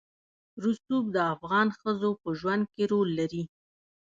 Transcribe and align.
رسوب 0.63 1.05
د 1.15 1.17
افغان 1.33 1.67
ښځو 1.79 2.11
په 2.21 2.29
ژوند 2.39 2.63
کې 2.73 2.83
رول 2.91 3.09
لري. 3.19 3.43